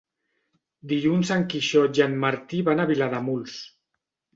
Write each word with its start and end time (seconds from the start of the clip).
Dilluns 0.93 1.33
en 1.37 1.47
Quixot 1.53 2.03
i 2.03 2.07
en 2.09 2.19
Martí 2.27 2.67
van 2.73 2.83
a 2.87 2.93
Vilademuls. 2.97 3.65